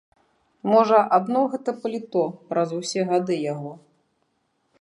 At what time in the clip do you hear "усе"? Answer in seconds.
2.81-3.01